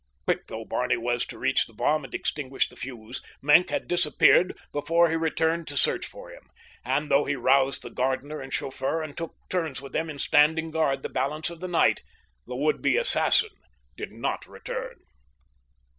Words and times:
Quick 0.25 0.47
though 0.47 0.65
Barney 0.65 0.97
was 0.97 1.27
to 1.27 1.37
reach 1.37 1.67
the 1.67 1.75
bomb 1.75 2.03
and 2.03 2.15
extinguish 2.15 2.67
the 2.67 2.75
fuse, 2.75 3.21
Maenck 3.39 3.69
had 3.69 3.87
disappeared 3.87 4.57
before 4.71 5.09
he 5.11 5.15
returned 5.15 5.67
to 5.67 5.77
search 5.77 6.07
for 6.07 6.31
him; 6.31 6.49
and, 6.83 7.11
though 7.11 7.25
he 7.25 7.35
roused 7.35 7.83
the 7.83 7.91
gardener 7.91 8.39
and 8.41 8.51
chauffeur 8.51 9.03
and 9.03 9.15
took 9.15 9.35
turns 9.47 9.79
with 9.79 9.93
them 9.93 10.09
in 10.09 10.17
standing 10.17 10.71
guard 10.71 11.03
the 11.03 11.09
balance 11.09 11.51
of 11.51 11.59
the 11.59 11.67
night, 11.67 12.01
the 12.47 12.55
would 12.55 12.81
be 12.81 12.97
assassin 12.97 13.51
did 13.95 14.11
not 14.11 14.47
return. 14.47 14.95